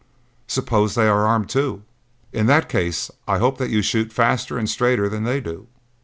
[0.47, 1.83] "Suppose they are armed too?"
[2.33, 5.67] "In that case I hope that you shoot faster and straighter than they do.